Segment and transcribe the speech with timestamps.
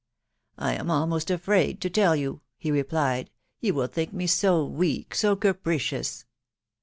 [0.57, 3.29] ""I am almost afraid to tell you/' he replied;"
[3.61, 6.25] you will think me so weak, so capricious